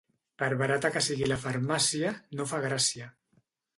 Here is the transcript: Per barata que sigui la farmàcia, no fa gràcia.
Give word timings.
Per 0.43 0.47
barata 0.61 0.89
que 0.95 1.03
sigui 1.07 1.29
la 1.31 1.37
farmàcia, 1.43 2.15
no 2.41 2.51
fa 2.53 2.63
gràcia. 2.65 3.11